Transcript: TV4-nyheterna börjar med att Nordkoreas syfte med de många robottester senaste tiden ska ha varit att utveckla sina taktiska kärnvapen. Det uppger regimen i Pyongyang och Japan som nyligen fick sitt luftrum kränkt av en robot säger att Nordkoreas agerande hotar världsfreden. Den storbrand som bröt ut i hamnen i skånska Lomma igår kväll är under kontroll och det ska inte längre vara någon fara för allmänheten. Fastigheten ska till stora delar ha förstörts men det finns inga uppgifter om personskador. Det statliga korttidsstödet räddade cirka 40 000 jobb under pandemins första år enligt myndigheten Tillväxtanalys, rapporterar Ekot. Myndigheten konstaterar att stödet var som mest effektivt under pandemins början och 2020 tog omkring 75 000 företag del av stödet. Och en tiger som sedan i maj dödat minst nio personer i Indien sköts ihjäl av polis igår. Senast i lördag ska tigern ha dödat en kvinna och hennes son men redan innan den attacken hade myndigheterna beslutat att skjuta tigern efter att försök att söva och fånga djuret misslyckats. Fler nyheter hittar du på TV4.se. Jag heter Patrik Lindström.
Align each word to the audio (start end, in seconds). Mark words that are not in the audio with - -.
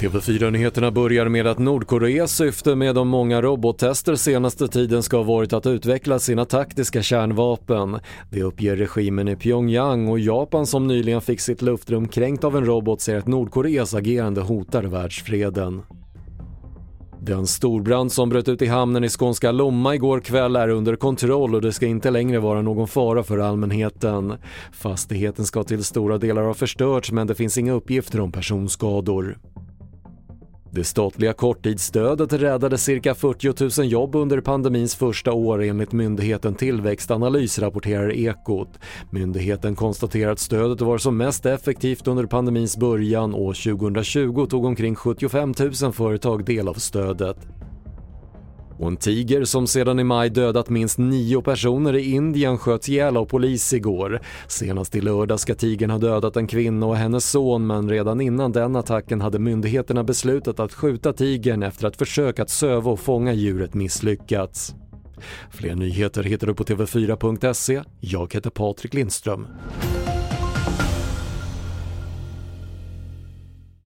TV4-nyheterna 0.00 0.90
börjar 0.90 1.28
med 1.28 1.46
att 1.46 1.58
Nordkoreas 1.58 2.36
syfte 2.36 2.74
med 2.74 2.94
de 2.94 3.08
många 3.08 3.42
robottester 3.42 4.14
senaste 4.14 4.68
tiden 4.68 5.02
ska 5.02 5.16
ha 5.16 5.24
varit 5.24 5.52
att 5.52 5.66
utveckla 5.66 6.18
sina 6.18 6.44
taktiska 6.44 7.02
kärnvapen. 7.02 7.98
Det 8.30 8.42
uppger 8.42 8.76
regimen 8.76 9.28
i 9.28 9.36
Pyongyang 9.36 10.08
och 10.08 10.18
Japan 10.18 10.66
som 10.66 10.86
nyligen 10.86 11.20
fick 11.20 11.40
sitt 11.40 11.62
luftrum 11.62 12.08
kränkt 12.08 12.44
av 12.44 12.56
en 12.56 12.64
robot 12.64 13.00
säger 13.00 13.18
att 13.18 13.26
Nordkoreas 13.26 13.94
agerande 13.94 14.40
hotar 14.40 14.82
världsfreden. 14.82 15.82
Den 17.26 17.46
storbrand 17.46 18.12
som 18.12 18.28
bröt 18.28 18.48
ut 18.48 18.62
i 18.62 18.66
hamnen 18.66 19.04
i 19.04 19.08
skånska 19.08 19.52
Lomma 19.52 19.94
igår 19.94 20.20
kväll 20.20 20.56
är 20.56 20.68
under 20.68 20.96
kontroll 20.96 21.54
och 21.54 21.62
det 21.62 21.72
ska 21.72 21.86
inte 21.86 22.10
längre 22.10 22.38
vara 22.38 22.62
någon 22.62 22.88
fara 22.88 23.22
för 23.22 23.38
allmänheten. 23.38 24.34
Fastigheten 24.72 25.44
ska 25.44 25.64
till 25.64 25.84
stora 25.84 26.18
delar 26.18 26.42
ha 26.42 26.54
förstörts 26.54 27.12
men 27.12 27.26
det 27.26 27.34
finns 27.34 27.58
inga 27.58 27.72
uppgifter 27.72 28.20
om 28.20 28.32
personskador. 28.32 29.38
Det 30.74 30.84
statliga 30.84 31.32
korttidsstödet 31.32 32.32
räddade 32.32 32.78
cirka 32.78 33.14
40 33.14 33.80
000 33.80 33.90
jobb 33.90 34.14
under 34.14 34.40
pandemins 34.40 34.94
första 34.94 35.32
år 35.32 35.62
enligt 35.62 35.92
myndigheten 35.92 36.54
Tillväxtanalys, 36.54 37.58
rapporterar 37.58 38.12
Ekot. 38.12 38.78
Myndigheten 39.10 39.74
konstaterar 39.74 40.32
att 40.32 40.38
stödet 40.38 40.80
var 40.80 40.98
som 40.98 41.16
mest 41.16 41.46
effektivt 41.46 42.06
under 42.06 42.26
pandemins 42.26 42.76
början 42.76 43.34
och 43.34 43.56
2020 43.56 44.46
tog 44.46 44.64
omkring 44.64 44.94
75 44.94 45.54
000 45.82 45.92
företag 45.92 46.44
del 46.44 46.68
av 46.68 46.74
stödet. 46.74 47.36
Och 48.78 48.88
en 48.88 48.96
tiger 48.96 49.44
som 49.44 49.66
sedan 49.66 50.00
i 50.00 50.04
maj 50.04 50.30
dödat 50.30 50.68
minst 50.68 50.98
nio 50.98 51.42
personer 51.42 51.96
i 51.96 52.10
Indien 52.10 52.58
sköts 52.58 52.88
ihjäl 52.88 53.16
av 53.16 53.24
polis 53.24 53.72
igår. 53.72 54.20
Senast 54.48 54.96
i 54.96 55.00
lördag 55.00 55.40
ska 55.40 55.54
tigern 55.54 55.90
ha 55.90 55.98
dödat 55.98 56.36
en 56.36 56.46
kvinna 56.46 56.86
och 56.86 56.96
hennes 56.96 57.30
son 57.30 57.66
men 57.66 57.90
redan 57.90 58.20
innan 58.20 58.52
den 58.52 58.76
attacken 58.76 59.20
hade 59.20 59.38
myndigheterna 59.38 60.04
beslutat 60.04 60.60
att 60.60 60.72
skjuta 60.72 61.12
tigern 61.12 61.62
efter 61.62 61.86
att 61.86 61.96
försök 61.96 62.38
att 62.38 62.50
söva 62.50 62.90
och 62.90 63.00
fånga 63.00 63.32
djuret 63.32 63.74
misslyckats. 63.74 64.74
Fler 65.50 65.74
nyheter 65.74 66.22
hittar 66.22 66.46
du 66.46 66.54
på 66.54 66.64
TV4.se. 66.64 67.82
Jag 68.00 68.34
heter 68.34 68.50
Patrik 68.50 68.94
Lindström. 68.94 69.46